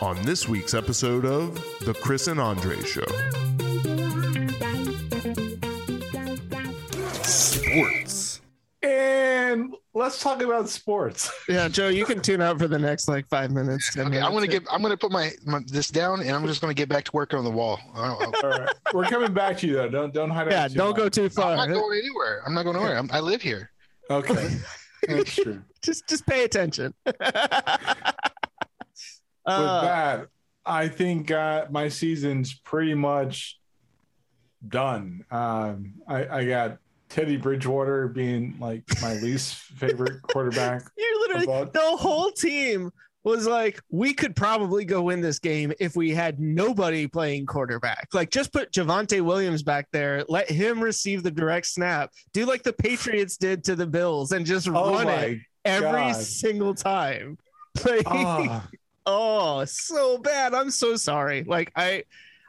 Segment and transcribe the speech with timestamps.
[0.00, 3.04] on this week's episode of The Chris and Andre Show.
[7.22, 8.40] Sports.
[8.82, 11.30] And let's talk about sports.
[11.48, 13.94] Yeah, Joe, you can tune out for the next like five minutes.
[13.94, 14.64] 10 Okay, I'm gonna get.
[14.70, 17.32] I'm gonna put my, my this down, and I'm just gonna get back to work
[17.34, 17.78] on the wall.
[17.94, 18.68] All right.
[18.92, 19.88] We're coming back to you though.
[19.88, 21.10] Don't don't hide out Yeah, too don't go long.
[21.10, 22.42] too I'm not going anywhere.
[22.46, 22.98] I'm not going anywhere.
[22.98, 23.70] I'm, I live here.
[24.10, 24.56] Okay.
[25.08, 25.62] That's true.
[25.82, 26.92] just just pay attention.
[29.46, 30.28] With Uh, that,
[30.64, 33.58] I think uh, my season's pretty much
[34.68, 35.24] done.
[35.30, 36.78] Um, I, I got
[37.08, 40.82] Teddy Bridgewater being like my least favorite quarterback.
[40.96, 42.90] You're literally About- the whole team
[43.22, 48.08] was like, we could probably go win this game if we had nobody playing quarterback.
[48.12, 52.62] Like, just put Javonte Williams back there, let him receive the direct snap, do like
[52.62, 56.16] the Patriots did to the Bills, and just Oh run it every God.
[56.16, 57.38] single time.
[57.84, 58.66] Like, Ah,
[59.06, 60.52] oh, so bad.
[60.54, 61.44] I'm so sorry.
[61.44, 62.04] Like, I.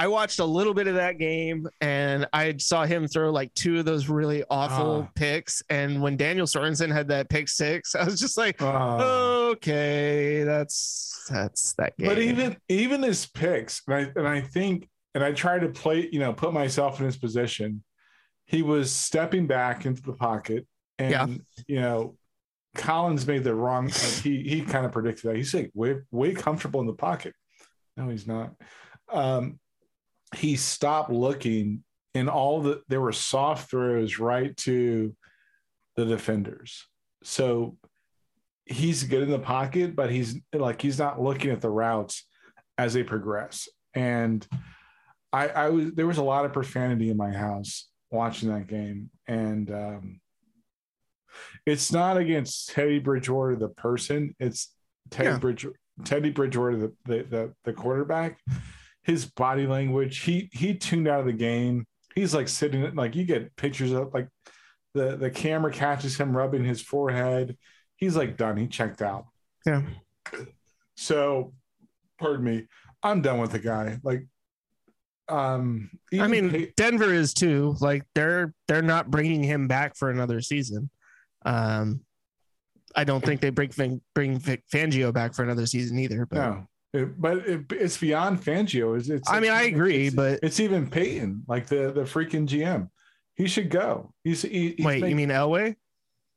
[0.00, 3.80] I watched a little bit of that game and I saw him throw like two
[3.80, 5.10] of those really awful Ah.
[5.16, 5.60] picks.
[5.70, 9.00] And when Daniel Sorensen had that pick six, I was just like, ah.
[9.48, 12.06] okay, that's that's that game.
[12.10, 16.08] But even even his picks, and I and I think, and I try to play,
[16.12, 17.82] you know, put myself in his position.
[18.46, 20.64] He was stepping back into the pocket,
[21.00, 21.26] and Yeah.
[21.66, 22.14] you know,
[22.74, 23.86] Collins made the wrong.
[23.86, 25.36] Like he he kind of predicted that.
[25.36, 27.34] He's like way way comfortable in the pocket.
[27.96, 28.54] No, he's not.
[29.12, 29.58] Um,
[30.36, 35.14] he stopped looking, and all the there were soft throws right to
[35.96, 36.86] the defenders.
[37.22, 37.76] So
[38.66, 42.24] he's good in the pocket, but he's like he's not looking at the routes
[42.76, 43.68] as they progress.
[43.94, 44.46] And
[45.32, 49.10] I, I was there was a lot of profanity in my house watching that game,
[49.26, 50.20] and um,
[51.66, 54.72] it's not against Teddy Bridgewater the person; it's
[55.10, 55.38] Teddy Yeah.
[55.38, 55.66] Bridge
[56.04, 58.38] Teddy Bridgewater the, the the the quarterback.
[59.02, 61.86] His body language, he he tuned out of the game.
[62.14, 64.28] He's like sitting like you get pictures of like
[64.94, 67.56] the the camera catches him rubbing his forehead.
[67.96, 68.56] He's like done.
[68.56, 69.26] He checked out.
[69.66, 69.82] Yeah.
[70.96, 71.52] So,
[72.18, 72.66] pardon me.
[73.02, 73.98] I'm done with the guy.
[74.02, 74.26] Like,
[75.28, 77.76] um, I mean, Pey- Denver is too.
[77.80, 80.90] Like they're they're not bringing him back for another season.
[81.48, 82.00] Um,
[82.96, 86.26] I don't think they bring bring Vic Fangio back for another season either.
[86.26, 88.98] But no, It- but it, it's beyond Fangio.
[88.98, 92.46] It's, it's I mean, I agree, it's, but it's even Paton, like the the freaking
[92.46, 92.88] GM.
[93.34, 94.12] He should go.
[94.24, 95.76] He's, he, he's wait, you making- mean Elway?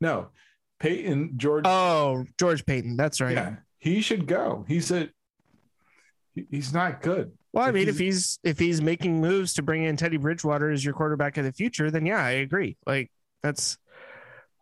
[0.00, 0.28] no?
[0.80, 1.64] Paton George.
[1.66, 2.96] Oh, George Paton.
[2.96, 3.32] That's right.
[3.34, 4.64] yeah, he should go.
[4.68, 5.08] He's a
[6.50, 7.32] he's not good.
[7.52, 10.16] Well, I If mean, he's- if he's if he's making moves to bring in Teddy
[10.16, 12.76] Bridgewater as your quarterback of the future, then yeah, I agree.
[12.86, 13.10] Like
[13.42, 13.78] that's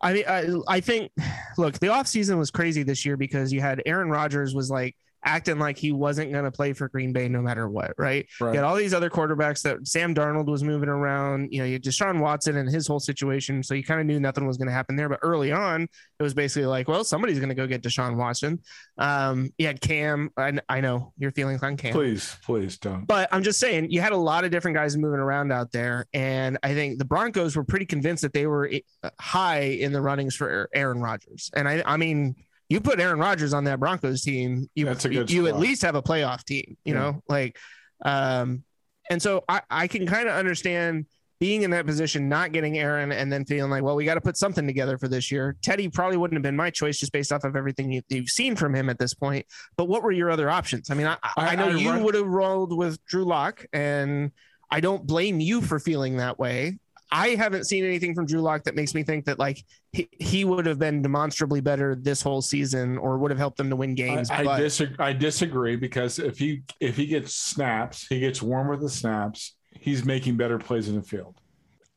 [0.01, 1.11] I mean I I think
[1.57, 5.59] look, the offseason was crazy this year because you had Aaron Rodgers was like acting
[5.59, 8.27] like he wasn't going to play for Green Bay no matter what, right?
[8.39, 8.51] Right.
[8.51, 11.49] You had all these other quarterbacks that Sam Darnold was moving around.
[11.51, 13.63] You know, you had Deshaun Watson and his whole situation.
[13.63, 15.09] So you kind of knew nothing was going to happen there.
[15.09, 18.59] But early on, it was basically like, well, somebody's going to go get Deshaun Watson.
[18.97, 20.29] Um, you had Cam.
[20.37, 21.93] I, I know your feelings on Cam.
[21.93, 23.05] Please, please don't.
[23.05, 26.05] But I'm just saying, you had a lot of different guys moving around out there,
[26.13, 28.69] and I think the Broncos were pretty convinced that they were
[29.03, 31.49] uh, high in the runnings for Aaron Rodgers.
[31.53, 32.35] And I, I mean,
[32.69, 35.81] you put Aaron Rodgers on that Broncos team, you That's a good you at least
[35.81, 36.77] have a playoff team.
[36.85, 36.99] You Yeah.
[36.99, 37.57] know, like,
[38.05, 38.63] um,
[39.09, 41.07] and so I, I can kind of understand
[41.39, 44.21] being in that position, not getting Aaron, and then feeling like, well, we got to
[44.21, 45.55] put something together for this year.
[45.61, 48.55] Teddy probably wouldn't have been my choice just based off of everything you, you've seen
[48.57, 49.45] from him at this point.
[49.77, 50.89] But what were your other options?
[50.91, 54.31] I mean, I, I, I- know I you would have rolled with Drew Lock, and
[54.69, 56.77] I don't blame you for feeling that way.
[57.11, 60.45] I haven't seen anything from Drew Lock that makes me think that like he, he
[60.45, 63.95] would have been demonstrably better this whole season or would have helped them to win
[63.95, 64.29] games.
[64.29, 64.95] I, I disagree.
[64.99, 69.55] I disagree because if he if he gets snaps, he gets warm with the snaps.
[69.71, 71.39] He's making better plays in the field.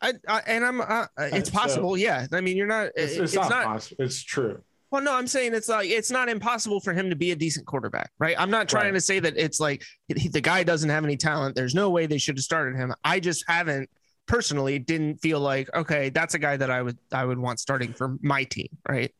[0.00, 1.96] I, I and I'm uh, it's so- possible.
[1.96, 2.90] yeah, I mean, you're not.
[2.96, 4.04] It's, it's, not, possible.
[4.04, 4.62] It's true.
[4.90, 7.66] Well, no, I'm saying it's like it's not impossible for him to be a decent
[7.66, 8.34] quarterback, right?
[8.38, 8.94] I'm not trying Right.
[8.94, 11.54] to say that it's like he- the guy doesn't have any talent.
[11.54, 12.92] There's no way they should have started him.
[13.04, 13.88] I just haven't
[14.26, 17.92] personally didn't feel like okay, that's a guy that I would I would want starting
[17.92, 19.12] for my team, right?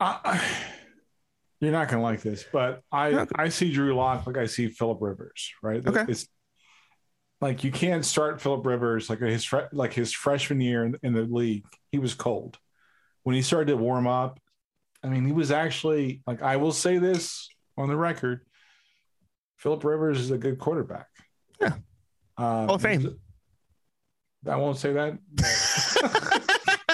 [0.00, 0.42] I-
[1.60, 3.30] you're not gonna like this, but I Okay.
[3.36, 5.52] I see Drew Lock like I see Philip Rivers.
[5.62, 5.86] Right.
[5.86, 6.04] Okay.
[6.08, 6.26] It's
[7.40, 11.22] like you can't start Philip Rivers like his like his freshman year in, in the
[11.22, 11.64] league.
[11.92, 12.58] He was cold
[13.22, 14.40] when he started to warm up.
[15.04, 18.44] I mean, he was actually like I will say this on the record.
[19.58, 21.06] Philip Rivers is a good quarterback.
[21.60, 21.74] Yeah.
[22.36, 23.16] Um, Hall of Fame.
[24.48, 25.18] I won't say that.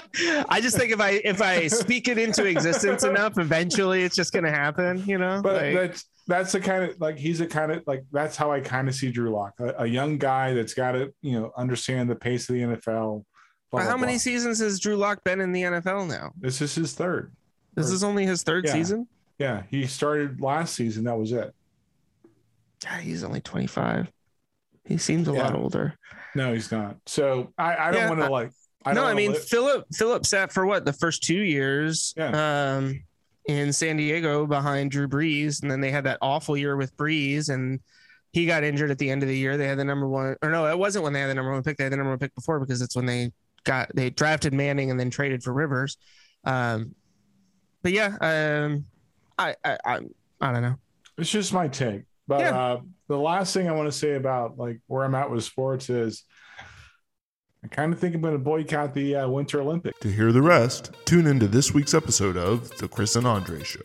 [0.50, 4.32] I just think if I if I speak it into existence enough, eventually it's just
[4.32, 5.40] gonna happen, you know.
[5.42, 8.50] But Like, that's that's the kind of like he's a kind of like that's how
[8.50, 11.52] I kind of see Drew Lock, a, a young guy that's got to you know
[11.56, 13.24] understand the pace of the NFL.
[13.70, 14.18] blah, how blah, many blah.
[14.18, 16.32] seasons has Drew Lock been in the NFL now?
[16.38, 17.32] This is his third.
[17.74, 18.72] This Or- is only his third Yeah.
[18.72, 19.06] season.
[19.38, 21.04] Yeah, he started last season.
[21.04, 21.54] That was it.
[22.84, 24.10] God, he's only twenty five.
[24.88, 25.44] He seems a Yeah.
[25.44, 25.94] lot older.
[26.34, 26.96] No, he's not.
[27.06, 28.50] So I, I don't Yeah, want to like.
[28.84, 33.02] I no, I mean li- Philip Philip sat for what the first two years um,
[33.46, 37.50] in San Diego behind Drew Brees, and then they had that awful year with Brees,
[37.50, 37.80] and
[38.32, 39.56] he got injured at the end of the year.
[39.56, 41.62] They had the number one, or no, it wasn't when they had the number one
[41.62, 41.76] pick.
[41.76, 43.30] They had the number one pick before because it's when they
[43.64, 45.96] got they drafted Manning and then traded for Rivers.
[46.44, 46.94] Um,
[47.82, 48.86] but yeah, um,
[49.36, 50.00] I, I I
[50.40, 50.76] I don't know.
[51.18, 52.02] it's just my take.
[52.28, 52.58] But Yeah.
[52.58, 55.88] uh, the last thing I want to say about like where I'm at with sports
[55.90, 56.22] is,
[57.64, 59.98] I kind of think I'm going to boycott the uh, Winter Olympics.
[60.00, 63.80] To hear the rest, tune into this week's episode of The Chris and Andre Show.